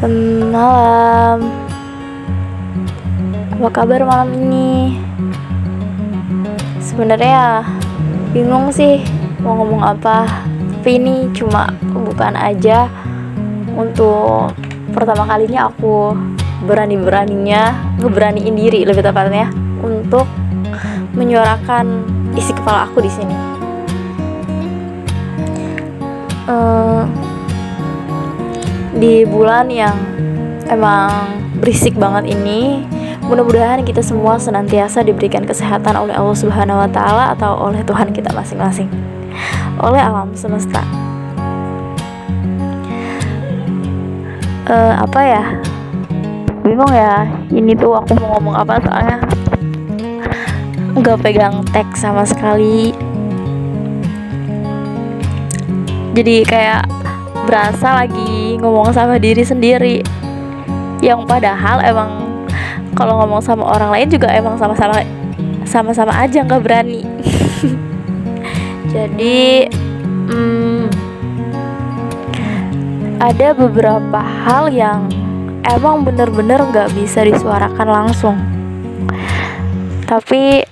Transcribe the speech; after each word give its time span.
Malam. 0.00 1.44
Apa 3.60 3.68
kabar 3.68 4.00
malam 4.00 4.32
ini? 4.32 4.96
Sebenarnya 6.80 7.60
bingung 8.32 8.72
sih 8.72 9.04
mau 9.44 9.60
ngomong 9.60 9.84
apa. 9.84 10.24
Tapi 10.80 10.96
ini 10.96 11.28
cuma 11.36 11.76
pembukaan 11.92 12.32
aja 12.32 12.88
untuk 13.76 14.56
pertama 14.96 15.28
kalinya 15.28 15.68
aku 15.68 16.16
berani-beraninya 16.64 17.92
ngeberaniin 18.00 18.56
diri 18.56 18.88
lebih 18.88 19.04
tepatnya 19.04 19.52
untuk 19.84 20.24
menyuarakan 21.12 22.08
isi 22.40 22.56
kepala 22.56 22.88
aku 22.88 23.04
di 23.04 23.12
sini. 23.12 23.36
Uh, 26.48 27.04
di 29.00 29.24
bulan 29.24 29.72
yang 29.72 29.96
emang 30.68 31.40
berisik 31.56 31.96
banget 31.96 32.36
ini. 32.36 32.84
Mudah-mudahan 33.24 33.80
kita 33.86 34.04
semua 34.04 34.36
senantiasa 34.36 35.00
diberikan 35.00 35.48
kesehatan 35.48 35.96
oleh 35.96 36.12
Allah 36.12 36.36
Subhanahu 36.36 36.84
wa 36.84 36.90
taala 36.90 37.32
atau 37.32 37.56
oleh 37.56 37.80
Tuhan 37.80 38.12
kita 38.12 38.28
masing-masing. 38.36 38.92
Oleh 39.80 40.04
alam 40.04 40.36
semesta. 40.36 40.84
Uh, 44.68 44.94
apa 45.00 45.20
ya? 45.24 45.44
Bingung 46.60 46.92
ya 46.92 47.24
ini 47.48 47.72
tuh 47.72 47.96
aku 47.96 48.12
mau 48.20 48.36
ngomong 48.36 48.54
apa 48.60 48.76
soalnya 48.84 49.16
nggak 50.92 51.18
pegang 51.24 51.64
teks 51.72 52.04
sama 52.04 52.28
sekali. 52.28 52.92
Jadi 56.12 56.42
kayak 56.44 56.84
berasa 57.50 58.06
lagi 58.06 58.54
ngomong 58.62 58.94
sama 58.94 59.18
diri 59.18 59.42
sendiri. 59.42 60.06
Yang 61.02 61.26
padahal 61.26 61.82
emang 61.82 62.38
kalau 62.94 63.18
ngomong 63.18 63.42
sama 63.42 63.66
orang 63.66 63.90
lain 63.90 64.06
juga 64.06 64.30
emang 64.30 64.54
sama-sama 64.54 65.02
sama-sama 65.66 66.14
aja 66.14 66.46
nggak 66.46 66.62
berani. 66.62 67.02
Jadi 68.94 69.66
hmm, 70.30 70.86
ada 73.18 73.50
beberapa 73.50 74.22
hal 74.46 74.70
yang 74.70 75.10
emang 75.66 76.06
bener-bener 76.06 76.62
nggak 76.70 76.94
bisa 76.94 77.26
disuarakan 77.26 77.88
langsung. 77.90 78.38
Tapi 80.06 80.62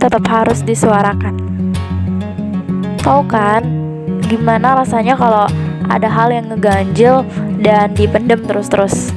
tetap 0.00 0.24
harus 0.32 0.64
disuarakan. 0.64 1.36
Tahu 3.04 3.20
kan 3.28 3.60
gimana 4.24 4.80
rasanya 4.80 5.20
kalau 5.20 5.44
ada 5.88 6.08
hal 6.08 6.32
yang 6.32 6.48
ngeganjel 6.52 7.24
dan 7.60 7.92
dipendem 7.92 8.44
terus-terus. 8.44 9.12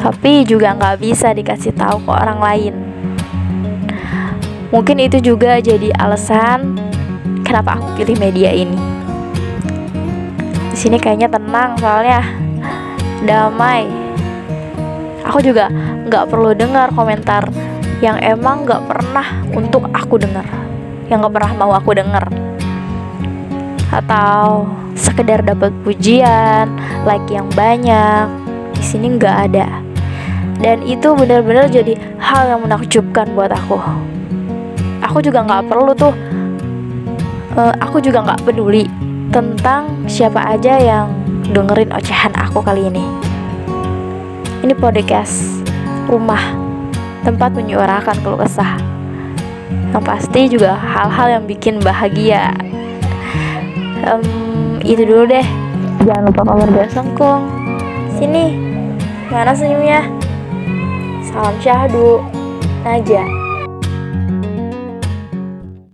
Tapi 0.00 0.44
juga 0.44 0.76
nggak 0.76 1.00
bisa 1.00 1.32
dikasih 1.32 1.72
tahu 1.72 2.04
ke 2.04 2.10
orang 2.12 2.40
lain. 2.40 2.74
Mungkin 4.68 5.00
itu 5.00 5.22
juga 5.22 5.62
jadi 5.62 5.94
alasan 5.96 6.76
kenapa 7.46 7.78
aku 7.78 8.02
pilih 8.02 8.18
media 8.20 8.50
ini. 8.52 8.76
Di 10.74 10.76
sini 10.76 10.98
kayaknya 10.98 11.30
tenang 11.30 11.78
soalnya. 11.78 12.20
Damai. 13.24 13.86
Aku 15.24 15.40
juga 15.40 15.72
nggak 16.04 16.28
perlu 16.28 16.52
dengar 16.52 16.92
komentar 16.92 17.48
yang 18.04 18.20
emang 18.20 18.68
nggak 18.68 18.82
pernah 18.84 19.46
untuk 19.54 19.88
aku 19.94 20.20
dengar. 20.20 20.44
Yang 21.08 21.16
nggak 21.24 21.34
pernah 21.38 21.52
mau 21.56 21.72
aku 21.72 21.94
dengar. 21.96 22.28
Atau 23.88 24.68
sekedar 24.94 25.42
dapat 25.42 25.70
pujian, 25.82 26.70
like 27.06 27.26
yang 27.30 27.46
banyak. 27.54 28.26
Di 28.74 28.82
sini 28.82 29.14
nggak 29.14 29.36
ada. 29.50 29.68
Dan 30.58 30.86
itu 30.86 31.12
benar-benar 31.12 31.66
jadi 31.68 31.98
hal 32.22 32.56
yang 32.56 32.60
menakjubkan 32.62 33.34
buat 33.34 33.50
aku. 33.50 33.78
Aku 35.04 35.18
juga 35.20 35.44
nggak 35.44 35.66
perlu 35.68 35.92
tuh. 35.92 36.14
Uh, 37.54 37.74
aku 37.78 38.02
juga 38.02 38.22
nggak 38.24 38.42
peduli 38.46 38.90
tentang 39.30 40.06
siapa 40.10 40.42
aja 40.42 40.78
yang 40.78 41.06
dengerin 41.50 41.90
ocehan 41.94 42.32
aku 42.34 42.62
kali 42.62 42.86
ini. 42.86 43.04
Ini 44.64 44.74
podcast 44.78 45.60
rumah 46.08 46.40
tempat 47.26 47.52
menyuarakan 47.52 48.16
keluh 48.24 48.40
kesah. 48.40 48.80
Yang 49.92 50.04
pasti 50.04 50.40
juga 50.50 50.74
hal-hal 50.74 51.40
yang 51.40 51.44
bikin 51.46 51.78
bahagia. 51.78 52.50
Um, 54.04 54.43
itu 54.84 55.02
dulu 55.02 55.24
deh. 55.26 55.46
Jangan 56.04 56.28
lupa 56.28 56.42
keluarga 56.44 56.84
sengkung 56.92 57.42
sini. 58.20 58.54
Mana 59.32 59.56
senyumnya? 59.56 60.04
Salam 61.24 61.56
syahdu. 61.58 62.20
Naja 62.84 63.43